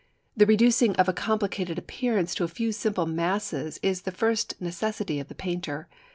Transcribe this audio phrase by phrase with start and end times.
[0.35, 5.19] The reducing of a complicated appearance to a few simple masses is the first necessity
[5.19, 5.87] of the painter.